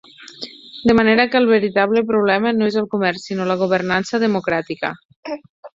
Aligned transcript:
De 0.91 0.95
manera 0.99 1.27
que 1.33 1.37
el 1.41 1.45
veritable 1.51 2.03
problema 2.13 2.55
no 2.57 2.73
és 2.73 2.81
el 2.83 2.89
"comerç", 2.95 3.23
sinó 3.29 3.49
la 3.53 3.61
governança 3.65 4.23
democràtica. 4.27 4.97